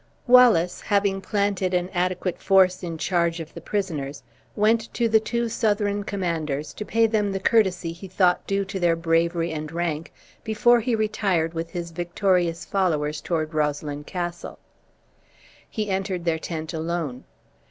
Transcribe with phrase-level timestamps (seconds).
[0.25, 4.23] Wallace, having planted an adequate force in charge of the prisoners,
[4.55, 8.79] went to the two Southron commanders to pay them the courtesy he thought due to
[8.79, 10.11] their bravery and rank,
[10.43, 14.57] before he retired with his victorious followers toward Roslyn Castle.
[15.69, 17.25] He entered their tent alone.